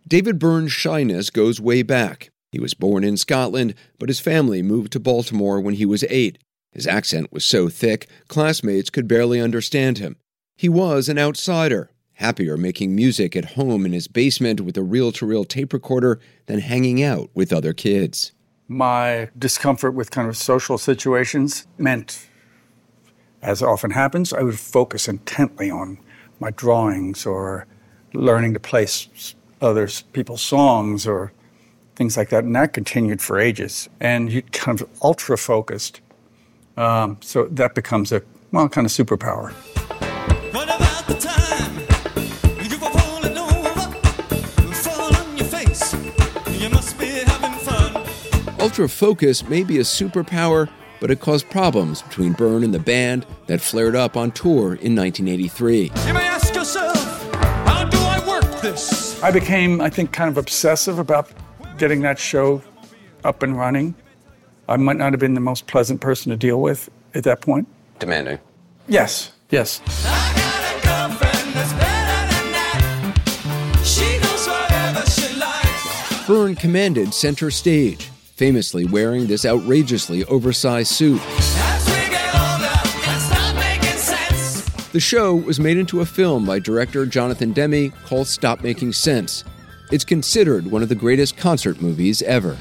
[0.07, 2.31] David Byrne's shyness goes way back.
[2.55, 6.39] He was born in Scotland, but his family moved to Baltimore when he was eight.
[6.71, 10.15] His accent was so thick, classmates could barely understand him.
[10.57, 15.11] He was an outsider, happier making music at home in his basement with a reel
[15.11, 18.31] to reel tape recorder than hanging out with other kids.
[18.69, 22.29] My discomfort with kind of social situations meant,
[23.43, 25.99] as often happens, I would focus intently on
[26.39, 27.67] my drawings or
[28.13, 28.87] learning to play
[29.61, 31.33] other people's songs or
[31.97, 32.45] things like that.
[32.45, 33.89] And that continued for ages.
[34.01, 36.01] And you kind of ultra focused.
[36.77, 38.23] Um, so that becomes a,
[38.53, 39.53] well, kind of superpower.
[44.75, 45.93] Fall on your face.
[46.61, 48.05] You must be having fun.
[48.61, 50.69] Ultra focus may be a superpower,
[51.01, 54.97] but it caused problems between Byrne and the band that flared up on tour in
[54.97, 55.93] 1983.
[56.07, 56.97] You may ask yourself,
[57.67, 59.23] how do I work this?
[59.23, 61.31] I became, I think, kind of obsessive about
[61.79, 62.63] getting that show
[63.25, 63.95] up and running.
[64.69, 67.69] I might not have been the most pleasant person to deal with at that point.
[67.99, 68.39] Demanding.
[68.89, 69.81] Yes, yes.
[73.85, 76.27] She goes wherever she likes.
[76.27, 78.07] Byrne commanded center stage,
[78.37, 81.21] famously wearing this outrageously oversized suit.
[81.23, 84.63] As we get older and start making sense.
[84.93, 89.45] The show was made into a film by director Jonathan Demme called Stop Making Sense.
[89.95, 92.57] It's considered one of the greatest concert movies ever.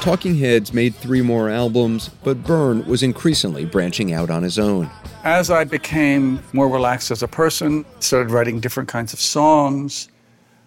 [0.00, 4.88] Talking Heads made three more albums, but Byrne was increasingly branching out on his own.
[5.24, 10.08] As I became more relaxed as a person, started writing different kinds of songs,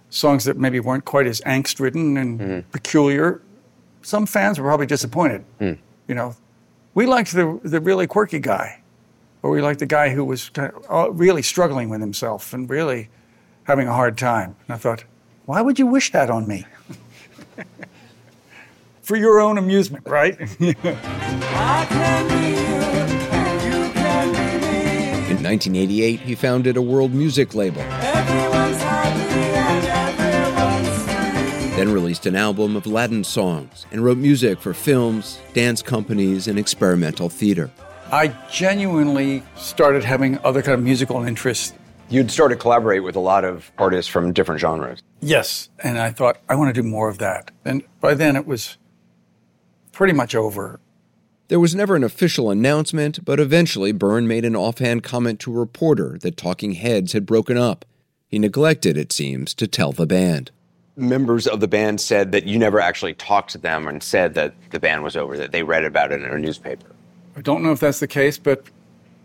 [0.10, 2.70] songs that maybe weren't quite as angst ridden and mm-hmm.
[2.72, 3.42] peculiar.
[4.02, 5.46] Some fans were probably disappointed.
[5.62, 5.78] Mm.
[6.10, 6.36] You know,
[6.96, 8.81] we liked the, the really quirky guy,
[9.44, 12.70] or we liked the guy who was kind of, uh, really struggling with himself and
[12.70, 13.10] really
[13.64, 14.56] having a hard time.
[14.68, 15.04] And I thought,
[15.46, 16.66] why would you wish that on me?
[19.02, 20.40] For your own amusement, right?
[25.32, 27.82] In 1988, he founded a world music label.
[31.76, 36.60] Then released an album of Latin songs and wrote music for films, dance companies, and
[36.60, 37.72] experimental theater.
[38.12, 41.74] I genuinely started having other kind of musical interests.
[42.10, 45.02] You'd started to collaborate with a lot of artists from different genres.
[45.22, 47.52] Yes, and I thought I want to do more of that.
[47.64, 48.78] And by then it was
[49.94, 50.82] pretty much over.
[51.48, 55.60] There was never an official announcement, but eventually Byrne made an offhand comment to a
[55.60, 57.86] reporter that Talking Heads had broken up.
[58.28, 60.52] He neglected, it seems, to tell the band.
[60.98, 64.54] Members of the band said that you never actually talked to them and said that
[64.72, 66.88] the band was over, that they read about it in a newspaper.
[67.36, 68.66] I don't know if that's the case, but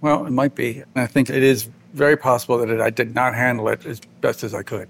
[0.01, 0.81] well, it might be.
[0.95, 4.01] And I think it is very possible that it, I did not handle it as
[4.21, 4.89] best as I could.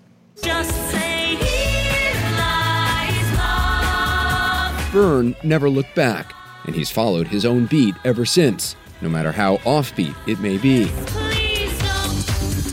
[4.93, 6.33] Byrne never looked back,
[6.65, 10.91] and he's followed his own beat ever since, no matter how offbeat it may be.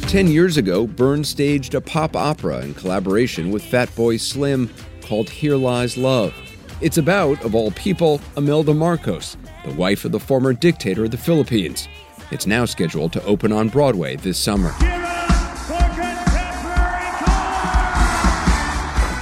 [0.07, 4.69] Ten years ago, Byrne staged a pop opera in collaboration with Fatboy Slim
[5.01, 6.33] called Here Lies Love.
[6.81, 11.17] It's about, of all people, Imelda Marcos, the wife of the former dictator of the
[11.17, 11.87] Philippines.
[12.31, 14.73] It's now scheduled to open on Broadway this summer.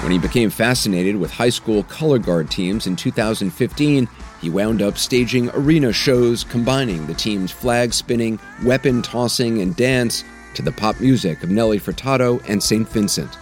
[0.01, 4.09] When he became fascinated with high school color guard teams in 2015,
[4.41, 10.23] he wound up staging arena shows combining the team's flag spinning, weapon tossing, and dance
[10.55, 12.89] to the pop music of Nelly Furtado and St.
[12.89, 13.37] Vincent.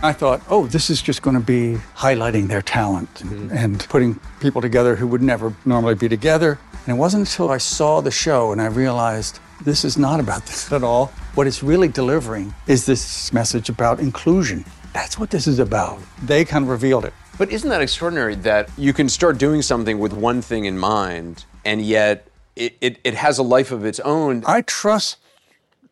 [0.00, 3.50] I thought, oh, this is just going to be highlighting their talent mm-hmm.
[3.50, 6.58] and putting people together who would never normally be together.
[6.86, 10.46] And it wasn't until I saw the show and I realized this is not about
[10.46, 11.06] this at all.
[11.34, 14.64] What it's really delivering is this message about inclusion.
[14.92, 16.00] That's what this is about.
[16.22, 17.12] They kind of revealed it.
[17.36, 21.44] But isn't that extraordinary that you can start doing something with one thing in mind
[21.64, 24.44] and yet it, it, it has a life of its own?
[24.46, 25.18] I trust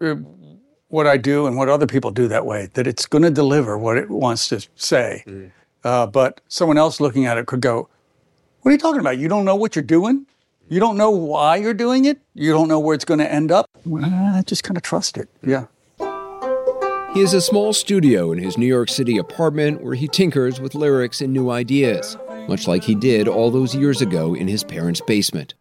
[0.01, 0.15] uh,
[0.89, 3.77] what I do and what other people do that way, that it's going to deliver
[3.77, 5.25] what it wants to say.
[5.27, 5.51] Mm.
[5.85, 7.89] Uh, but someone else looking at it could go,
[8.63, 9.19] What are you talking about?
[9.19, 10.27] You don't know what you're doing?
[10.69, 12.19] You don't know why you're doing it?
[12.35, 13.71] You don't know where it's going to end up?
[13.85, 15.29] Well, I just kind of trust it.
[15.45, 15.67] Yeah.
[17.15, 20.75] He has a small studio in his New York City apartment where he tinkers with
[20.75, 22.19] lyrics and new ideas,
[22.49, 25.55] much like he did all those years ago in his parents' basement.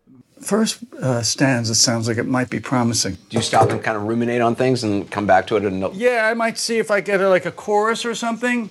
[0.45, 3.17] First uh, stanza sounds like it might be promising.
[3.29, 5.63] Do you stop and kind of ruminate on things and come back to it?
[5.63, 8.69] And yeah, I might see if I get a, like a chorus or something.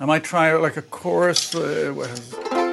[0.00, 1.54] I might try like a chorus.
[1.54, 2.04] Uh,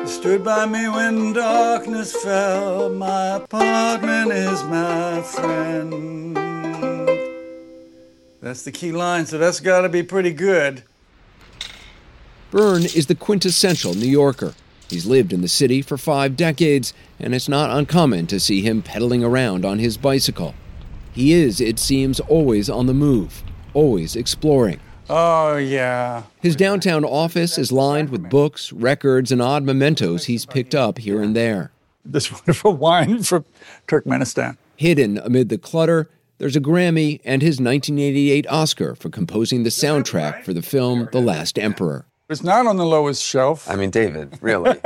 [0.08, 2.90] Stood by me when darkness fell.
[2.90, 6.36] My apartment is my friend.
[8.42, 10.82] That's the key line, so that's got to be pretty good.
[12.50, 14.56] Byrne is the quintessential New Yorker.
[14.92, 18.82] He's lived in the city for five decades, and it's not uncommon to see him
[18.82, 20.54] pedaling around on his bicycle.
[21.14, 23.42] He is, it seems, always on the move,
[23.74, 24.80] always exploring.
[25.10, 26.24] Oh, yeah.
[26.42, 31.22] His downtown office is lined with books, records, and odd mementos he's picked up here
[31.22, 31.72] and there.
[32.06, 33.46] This wonderful wine from
[33.88, 34.58] Turkmenistan.
[34.76, 36.10] Hidden amid the clutter
[36.42, 41.22] there's a Grammy and his 1988 Oscar for composing the soundtrack for the film The
[41.22, 42.08] Last Emperor.
[42.32, 43.70] It's not on the lowest shelf.
[43.70, 44.80] I mean, David, really?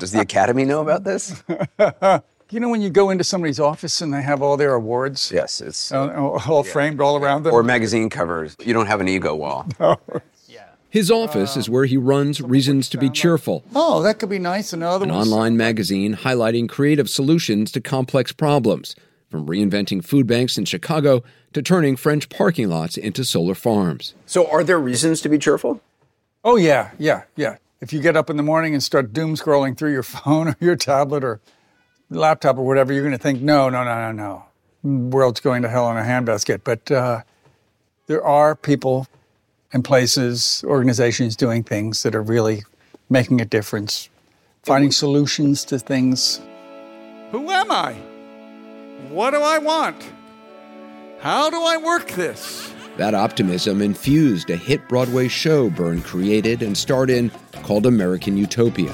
[0.00, 1.42] Does the Academy know about this?
[2.50, 5.30] you know when you go into somebody's office and they have all their awards?
[5.30, 6.72] Yes, it's uh, all yeah.
[6.72, 7.52] framed all around them.
[7.52, 8.56] Or magazine covers.
[8.64, 9.66] You don't have an ego wall.
[9.78, 10.00] No.
[10.88, 13.62] His office is where he runs Reasons to Be Cheerful.
[13.74, 14.72] Oh, that could be nice.
[14.72, 18.96] Another an online magazine highlighting creative solutions to complex problems
[19.28, 21.22] from reinventing food banks in Chicago
[21.52, 24.14] to turning French parking lots into solar farms.
[24.24, 25.82] So, are there reasons to be cheerful?
[26.46, 27.56] Oh, yeah, yeah, yeah.
[27.80, 30.56] If you get up in the morning and start doom scrolling through your phone or
[30.60, 31.40] your tablet or
[32.08, 34.44] laptop or whatever, you're going to think, no, no, no, no, no.
[35.10, 36.60] World's going to hell in a handbasket.
[36.62, 37.22] But uh,
[38.06, 39.08] there are people
[39.72, 42.62] and places, organizations doing things that are really
[43.10, 44.08] making a difference,
[44.62, 46.40] finding solutions to things.
[47.32, 47.94] Who am I?
[49.08, 50.00] What do I want?
[51.18, 52.72] How do I work this?
[52.96, 57.30] That optimism infused a hit Broadway show Byrne created and starred in
[57.62, 58.90] called American Utopia.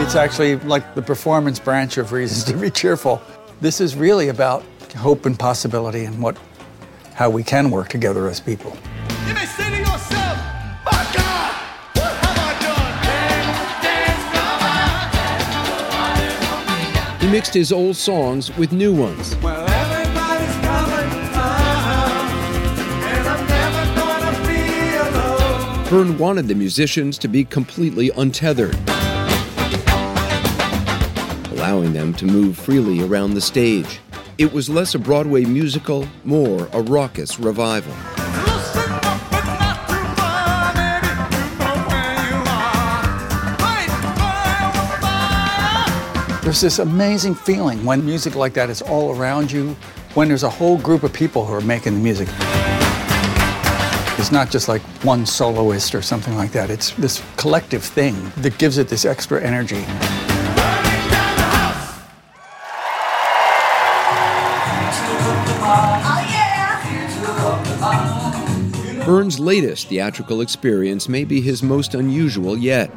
[0.00, 3.20] It's actually like the performance branch of Reasons to Be Cheerful.
[3.60, 4.64] This is really about
[4.96, 6.38] hope and possibility and what,
[7.12, 8.74] how we can work together as people.
[17.20, 19.36] He mixed his old songs with new ones.
[19.36, 19.53] Well,
[25.94, 28.74] Byrne wanted the musicians to be completely untethered,
[31.52, 34.00] allowing them to move freely around the stage.
[34.36, 37.94] It was less a Broadway musical, more a raucous revival.
[46.42, 49.76] There's this amazing feeling when music like that is all around you,
[50.14, 52.26] when there's a whole group of people who are making the music.
[54.24, 56.70] It's not just like one soloist or something like that.
[56.70, 59.84] It's this collective thing that gives it this extra energy.
[69.04, 72.90] Byrne's latest theatrical experience may be his most unusual yet.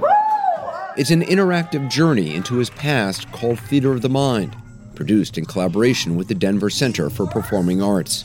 [0.95, 4.55] It's an interactive journey into his past called Theater of the Mind,
[4.95, 8.23] produced in collaboration with the Denver Center for Performing Arts.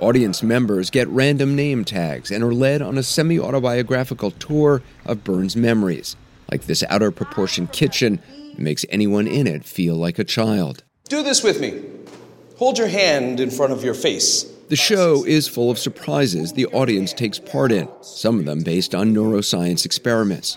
[0.00, 5.22] Audience members get random name tags and are led on a semi autobiographical tour of
[5.24, 6.16] Byrne's memories,
[6.50, 8.18] like this out of proportion kitchen
[8.54, 10.84] that makes anyone in it feel like a child.
[11.10, 11.84] Do this with me.
[12.56, 14.44] Hold your hand in front of your face.
[14.70, 18.94] The show is full of surprises the audience takes part in, some of them based
[18.94, 20.56] on neuroscience experiments.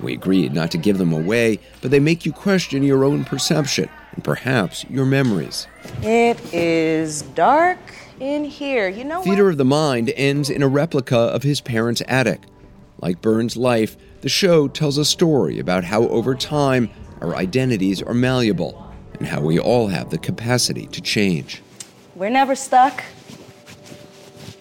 [0.00, 3.88] We agreed not to give them away, but they make you question your own perception
[4.12, 5.66] and perhaps your memories.
[6.02, 7.78] It is dark
[8.24, 8.88] in here.
[8.88, 12.40] You know Theater of the Mind ends in a replica of his parents' attic.
[13.00, 16.88] Like Byrne's life, the show tells a story about how over time
[17.20, 21.62] our identities are malleable and how we all have the capacity to change.
[22.14, 23.04] We're never stuck.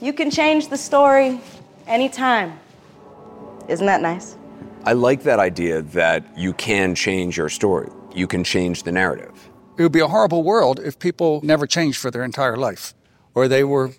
[0.02, 1.40] You can change the story
[1.88, 2.60] anytime.
[3.70, 4.36] Isn't that nice?
[4.84, 7.90] I like that idea that you can change your story.
[8.14, 9.50] You can change the narrative.
[9.78, 12.94] It would be a horrible world if people never changed for their entire life,
[13.36, 13.92] or they were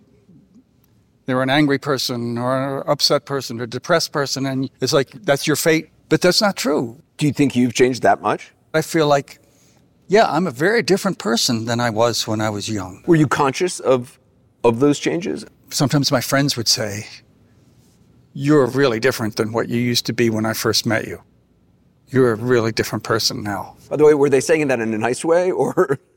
[1.26, 4.92] they were an angry person, or an upset person, or a depressed person, and it's
[4.92, 5.90] like that's your fate.
[6.08, 7.00] But that's not true.
[7.16, 8.52] Do you think you've changed that much?
[8.74, 9.40] I feel like,
[10.08, 13.02] yeah, I'm a very different person than I was when I was young.
[13.06, 14.18] Were you conscious of
[14.62, 15.44] of those changes?
[15.70, 17.06] Sometimes my friends would say,
[18.34, 21.22] You're really different than what you used to be when I first met you.
[22.08, 23.76] You're a really different person now.
[23.88, 25.98] By the way, were they saying that in a nice way, or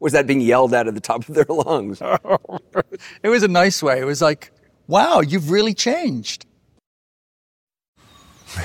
[0.00, 2.00] was that being yelled at at the top of their lungs?
[3.22, 3.98] it was a nice way.
[4.00, 4.52] It was like,
[4.86, 6.46] wow, you've really changed.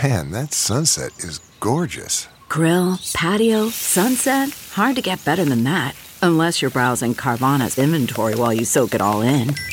[0.01, 2.27] Man, that sunset is gorgeous.
[2.49, 4.49] Grill, patio, sunset.
[4.73, 5.95] Hard to get better than that.
[6.21, 9.53] Unless you're browsing Carvana's inventory while you soak it all in.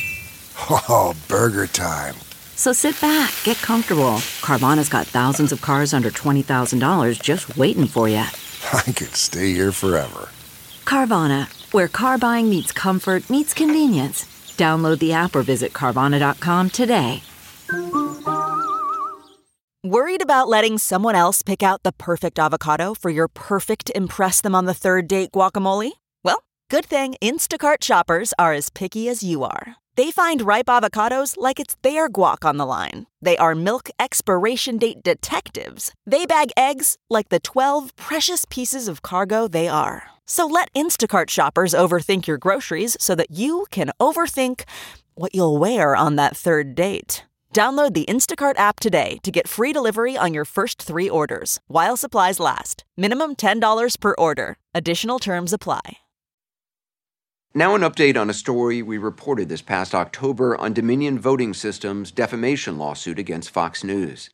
[0.69, 2.13] Oh, burger time.
[2.55, 4.19] So sit back, get comfortable.
[4.41, 8.17] Carvana's got thousands of cars under $20,000 just waiting for you.
[8.73, 10.29] I could stay here forever.
[10.91, 14.25] Carvana, where car buying meets comfort, meets convenience.
[14.57, 17.23] Download the app or visit Carvana.com today.
[19.85, 24.53] Worried about letting someone else pick out the perfect avocado for your perfect Impress Them
[24.53, 25.91] on the Third Date guacamole?
[26.25, 29.77] Well, good thing Instacart shoppers are as picky as you are.
[29.95, 33.07] They find ripe avocados like it's their guac on the line.
[33.21, 35.93] They are milk expiration date detectives.
[36.05, 40.11] They bag eggs like the 12 precious pieces of cargo they are.
[40.31, 44.63] So let Instacart shoppers overthink your groceries so that you can overthink
[45.13, 47.25] what you'll wear on that third date.
[47.53, 51.97] Download the Instacart app today to get free delivery on your first three orders while
[51.97, 52.85] supplies last.
[52.95, 54.55] Minimum $10 per order.
[54.73, 55.97] Additional terms apply.
[57.53, 62.09] Now, an update on a story we reported this past October on Dominion Voting Systems'
[62.09, 64.29] defamation lawsuit against Fox News.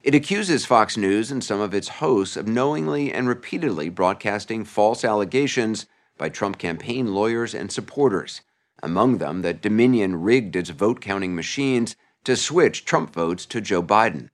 [0.00, 5.04] It accuses Fox News and some of its hosts of knowingly and repeatedly broadcasting false
[5.04, 5.86] allegations
[6.16, 8.42] by Trump campaign lawyers and supporters,
[8.80, 13.82] among them that Dominion rigged its vote counting machines to switch Trump votes to Joe
[13.82, 14.30] Biden.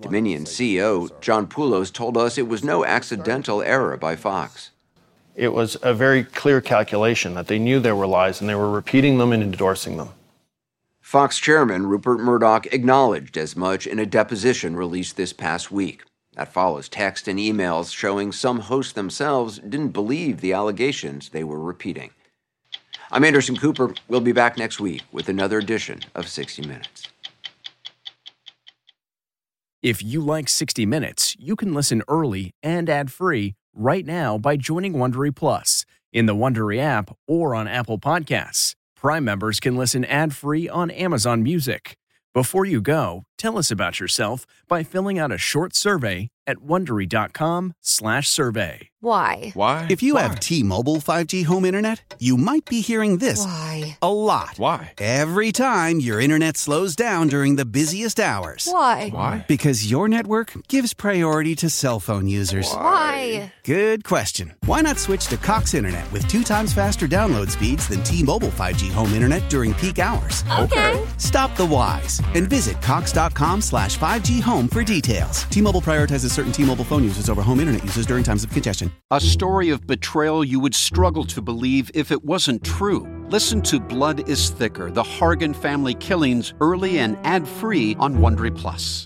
[0.00, 4.72] Dominion CEO John Poulos told us it was no accidental error by Fox.
[5.36, 8.70] It was a very clear calculation that they knew there were lies and they were
[8.70, 10.08] repeating them and endorsing them.
[11.14, 16.02] Fox chairman Rupert Murdoch acknowledged as much in a deposition released this past week.
[16.32, 21.60] That follows text and emails showing some hosts themselves didn't believe the allegations they were
[21.60, 22.10] repeating.
[23.12, 23.94] I'm Anderson Cooper.
[24.08, 27.04] We'll be back next week with another edition of 60 Minutes.
[29.84, 34.94] If you like 60 Minutes, you can listen early and ad-free right now by joining
[34.94, 38.74] Wondery Plus in the Wondery app or on Apple Podcasts.
[39.04, 41.98] Prime members can listen ad-free on Amazon Music.
[42.32, 48.88] Before you go, Tell us about yourself by filling out a short survey at wondery.com/survey.
[49.00, 49.50] Why?
[49.54, 49.86] Why?
[49.90, 53.96] If you have T-Mobile 5G home internet, you might be hearing this Why?
[54.02, 54.54] a lot.
[54.58, 54.92] Why?
[54.98, 58.68] Every time your internet slows down during the busiest hours.
[58.70, 59.08] Why?
[59.10, 59.44] Why?
[59.48, 62.70] Because your network gives priority to cell phone users.
[62.72, 63.52] Why?
[63.64, 64.54] Good question.
[64.66, 68.90] Why not switch to Cox Internet with two times faster download speeds than T-Mobile 5G
[68.90, 70.44] home internet during peak hours?
[70.60, 71.02] Okay.
[71.18, 73.23] Stop the whys and visit cox.com
[73.60, 75.44] slash 5G home for details.
[75.44, 78.90] T-Mobile prioritizes certain T-Mobile phone users over home internet users during times of congestion.
[79.10, 83.06] A story of betrayal you would struggle to believe if it wasn't true.
[83.28, 89.02] Listen to Blood is Thicker: The Hargan Family Killings early and ad-free on Wondery Plus.